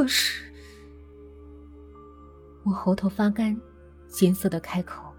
[0.00, 0.50] 可是，
[2.64, 3.54] 我喉头发干，
[4.08, 5.14] 艰涩的开口：“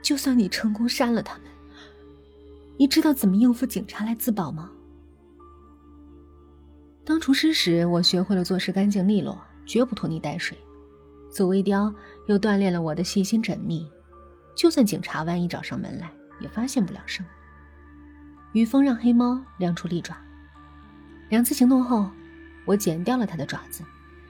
[0.00, 1.46] 就算你成功杀了他们，
[2.78, 4.70] 你知道怎么应付警察来自保吗？”
[7.04, 9.36] 当厨师时，我学会了做事干净利落，
[9.66, 10.56] 绝不拖泥带水；
[11.32, 11.92] 做微雕，
[12.28, 13.90] 又锻炼了我的细心缜密。
[14.54, 16.08] 就算警察万一找上门来，
[16.38, 17.28] 也发现不了什么。
[18.52, 20.16] 于峰让黑猫亮出利爪，
[21.30, 22.08] 两次行动后，
[22.64, 23.82] 我剪掉了它的爪子，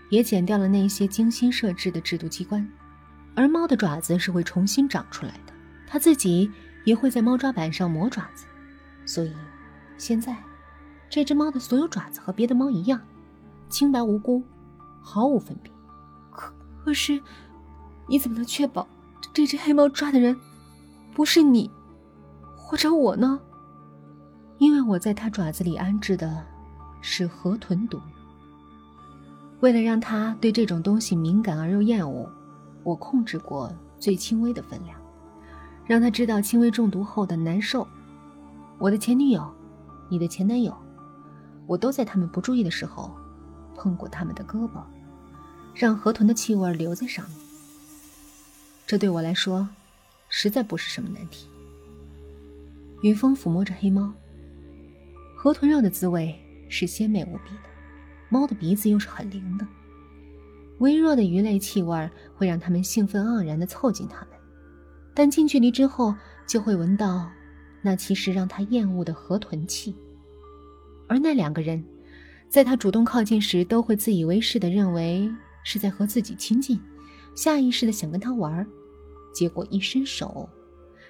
[0.08, 2.68] 也剪掉了那些精心设置的制毒机关。
[3.34, 5.52] 而猫的爪子是会重新长出来的，
[5.86, 6.50] 它自己
[6.84, 8.46] 也会在猫抓板上磨爪子，
[9.06, 9.32] 所以
[9.98, 10.36] 现在。
[11.10, 13.00] 这只猫的所有爪子和别的猫一样，
[13.68, 14.42] 清白无辜，
[15.00, 15.70] 毫无分别。
[16.32, 17.22] 可可是，
[18.08, 18.88] 你怎么能确保
[19.32, 20.36] 这只黑猫抓的人
[21.14, 21.70] 不是你，
[22.56, 23.38] 或者我呢？
[24.58, 26.44] 因为我在它爪子里安置的
[27.00, 28.00] 是河豚毒。
[29.64, 32.30] 为了让他对这种东西敏感而又厌恶，
[32.82, 35.00] 我控制过最轻微的分量，
[35.86, 37.88] 让他知道轻微中毒后的难受。
[38.76, 39.50] 我的前女友，
[40.10, 40.76] 你的前男友。
[41.66, 43.10] 我都在他们不注意的时候，
[43.74, 44.82] 碰过他们的胳膊，
[45.74, 47.38] 让河豚的气味留在上面。
[48.86, 49.66] 这对我来说，
[50.28, 51.48] 实在不是什么难题。
[53.00, 54.12] 云峰抚摸着黑猫，
[55.34, 56.38] 河豚肉的滋味
[56.68, 57.70] 是鲜美无比的，
[58.34, 59.64] 猫的鼻子又是很灵的，
[60.80, 64.30] 微弱的鱼类气味会让它们兴奋盎然地凑近它们，
[65.14, 66.12] 但近距离之后
[66.44, 67.30] 就会闻到
[67.80, 69.94] 那其实让它厌恶的河豚气。
[71.06, 71.84] 而那两个人，
[72.48, 75.32] 在他主动靠近时，都会自以为是的认为
[75.62, 76.80] 是在和自己亲近，
[77.36, 78.66] 下意识的想跟他玩
[79.32, 80.48] 结果一伸手，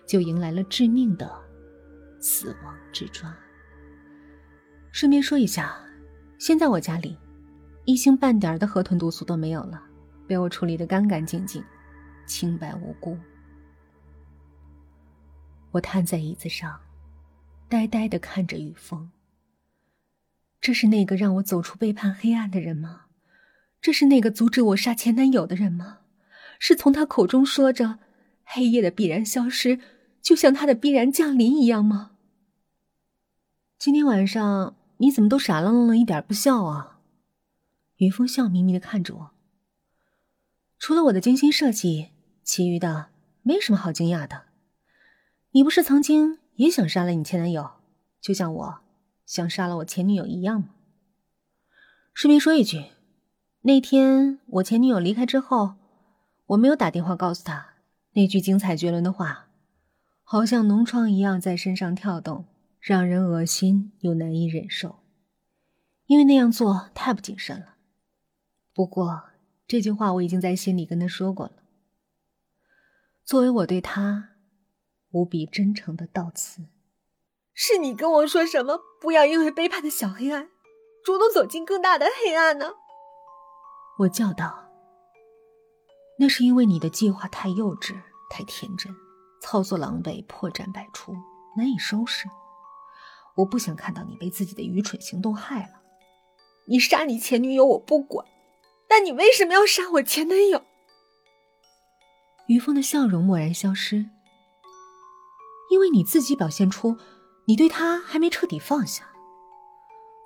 [0.07, 1.33] 就迎来了致命的
[2.21, 3.35] 死亡之抓。
[4.93, 5.75] 顺便说一下，
[6.45, 7.17] 现在我家里
[7.87, 9.83] 一星半点的河豚毒素都没有了，
[10.27, 11.65] 被我处理的干干净净，
[12.27, 13.17] 清白无辜。
[15.71, 16.79] 我瘫在椅子上，
[17.67, 19.11] 呆呆的看着雨风。
[20.61, 23.07] 这是那个让我走出背叛黑暗的人吗？
[23.81, 26.01] 这是那个阻止我杀前男友的人吗？
[26.59, 28.01] 是从他口中说着
[28.45, 29.81] 黑夜的必然消失，
[30.21, 32.11] 就像他的必然降临一样吗？
[33.79, 36.99] 今天晚上你怎么都傻愣愣的，一点不笑啊？
[37.97, 39.31] 云峰笑眯眯的看着我。
[40.79, 42.09] 除了我的精心设计，
[42.43, 43.09] 其余的
[43.43, 44.45] 没什么好惊讶的。
[45.51, 47.73] 你不是曾经也想杀了你前男友，
[48.19, 48.79] 就像我。
[49.27, 50.69] 想杀了我前女友一样吗？
[52.15, 52.87] 顺便说一句，
[53.61, 55.75] 那天我前女友离开之后，
[56.47, 57.75] 我没有打电话告诉她
[58.13, 59.49] 那句精彩绝伦的话，
[60.23, 62.47] 好像脓疮一样在身上跳动，
[62.87, 64.99] 让人恶心又难以忍受。
[66.05, 67.77] 因为那样做太不谨慎了。
[68.75, 69.31] 不过
[69.67, 71.63] 这句话我已经在心里跟他说过了，
[73.25, 74.33] 作为我对他
[75.13, 76.67] 无比真诚的悼词。
[77.55, 78.79] 是你跟我说什么？
[79.01, 80.51] 不要因为背叛的小黑暗，
[81.03, 82.75] 主动走进更大的黑暗呢？
[84.01, 84.69] 我叫道
[86.21, 87.95] ：“那是因为你的计划太幼稚、
[88.29, 88.95] 太天真，
[89.41, 91.15] 操作狼狈、破绽百出，
[91.57, 92.29] 难以收拾。
[93.37, 95.81] 我不想看到你被自己的愚蠢行动害了。
[96.67, 98.27] 你杀你前女友我不管，
[98.89, 100.63] 但你为什么要杀我前男友？”
[102.49, 104.07] 于峰的笑容蓦然消失，
[105.71, 106.97] 因为你自己表现出。
[107.47, 109.07] 你对他还没彻底放下。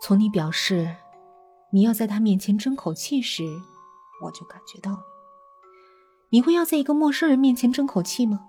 [0.01, 0.95] 从你表示
[1.73, 3.43] 你要在他面前争口气时，
[4.23, 5.03] 我就感觉到了。
[6.31, 8.47] 你会要在一个陌生人面前争口气吗？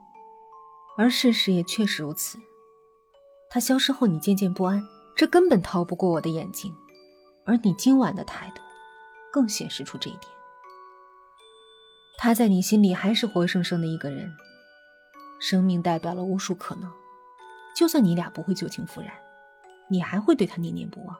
[0.98, 2.38] 而事实也确实如此。
[3.50, 6.72] 他消失后，你渐渐不安，这根本逃不过我的眼睛。
[7.46, 8.62] 而你今晚的态度，
[9.34, 10.32] 更显示出这一点。
[12.16, 14.32] 他在你心里还是活生生的一个人，
[15.40, 16.92] 生命代表了无数可能。
[17.76, 19.12] 就算你俩不会旧情复燃，
[19.90, 21.18] 你还会对他念念不忘。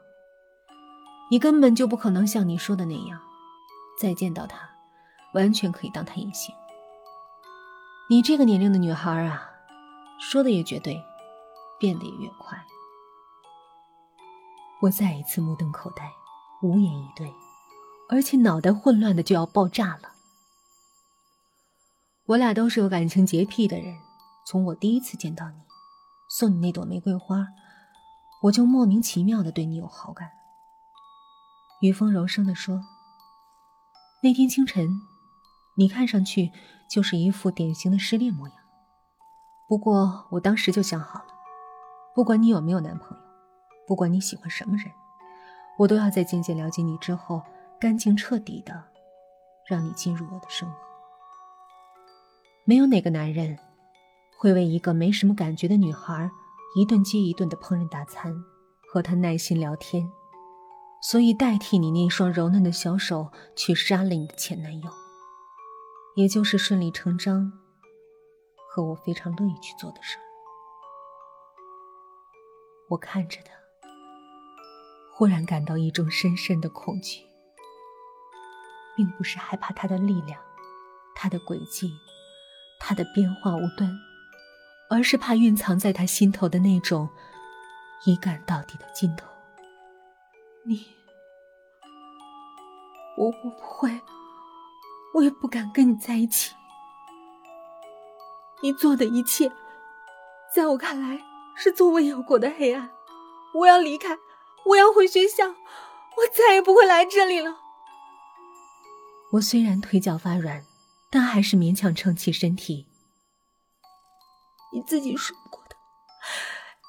[1.32, 3.20] 你根本就不可能像你说的那样，
[4.00, 4.70] 再见到他，
[5.34, 6.54] 完全可以当他隐形。
[8.10, 9.50] 你这个年龄的女孩啊，
[10.20, 11.02] 说的也绝对，
[11.80, 12.64] 变得越快。
[14.82, 16.12] 我再一次目瞪口呆，
[16.62, 17.34] 无言以对，
[18.10, 20.14] 而且脑袋混乱的就要爆炸了。
[22.28, 23.98] 我俩都是有感情洁癖的人，
[24.46, 25.56] 从我第一次见到你。
[26.32, 27.48] 送你那朵玫瑰花，
[28.44, 30.30] 我就莫名其妙的对你有好感。
[31.82, 32.84] 雨风柔声的说
[34.22, 34.88] ：“那天清晨，
[35.76, 36.52] 你看上去
[36.88, 38.58] 就是一副典型的失恋模样。
[39.68, 41.39] 不过我当时就想好了，
[42.20, 43.24] 不管你有没有男朋友，
[43.88, 44.92] 不管你喜欢什么人，
[45.78, 47.42] 我都要在渐渐了解你之后，
[47.80, 48.84] 干净彻底的，
[49.66, 50.76] 让你进入我的生活。
[52.66, 53.58] 没有哪个男人，
[54.38, 56.30] 会为一个没什么感觉的女孩，
[56.76, 58.36] 一顿接一顿的烹饪大餐，
[58.92, 60.06] 和她耐心聊天，
[61.02, 64.92] 所以代替你那双柔嫩的小手去杀了你的前男友，
[66.18, 67.50] 也就是顺理成章，
[68.70, 70.29] 和我非常乐意去做的事儿。
[72.90, 73.54] 我看着他。
[75.14, 77.24] 忽然感到一种深深的恐惧，
[78.96, 80.40] 并不是害怕他的力量、
[81.14, 81.94] 他的诡计、
[82.80, 83.92] 他的变化无端，
[84.90, 87.10] 而是怕蕴藏在他心头的那种
[88.06, 89.28] 一干到底的劲头。
[90.66, 90.88] 你，
[93.18, 94.02] 我我不会，
[95.14, 96.56] 我也不敢跟你在一起。
[98.62, 99.52] 你做的一切，
[100.56, 101.22] 在我看来
[101.62, 102.90] 是从未有过的黑暗。
[103.54, 104.18] 我要离开。
[104.66, 107.58] 我要回学校，我再也不会来这里了。
[109.34, 110.64] 我虽然腿脚发软，
[111.10, 112.86] 但还是勉强撑起身体。
[114.74, 115.76] 你自己说过的，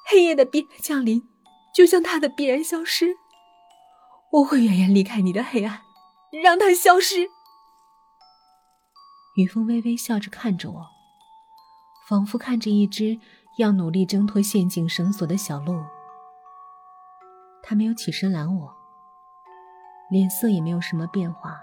[0.09, 1.27] 黑夜的必然降临，
[1.73, 3.15] 就像它的必然消失。
[4.31, 5.81] 我会远远离开你的黑暗，
[6.43, 7.29] 让它消失。
[9.37, 10.87] 雨风微微笑着看着我，
[12.07, 13.19] 仿佛看着一只
[13.57, 15.83] 要努力挣脱陷阱绳索的小鹿。
[17.63, 18.75] 他没有起身拦我，
[20.09, 21.61] 脸色也没有什么变化，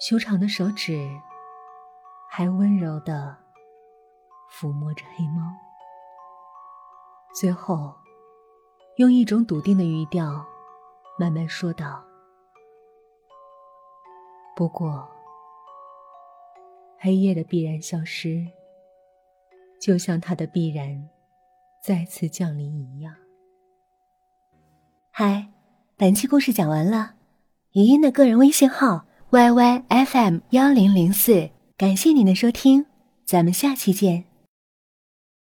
[0.00, 1.08] 修长的手指
[2.28, 3.36] 还温柔的
[4.50, 5.42] 抚摸着黑猫，
[7.34, 7.94] 最后
[8.96, 10.44] 用一种笃定的语调
[11.18, 12.04] 慢慢说道
[14.54, 15.08] ：“不过，
[16.98, 18.46] 黑夜的必然消失，
[19.80, 21.08] 就像它的必然
[21.82, 23.14] 再次降临一样。”
[25.10, 25.48] 嗨，
[25.96, 27.14] 本期故事讲完了。
[27.72, 32.86] 语音的个人微信号：yyfm 幺零零四，感谢您的收听，
[33.24, 34.29] 咱们下期见。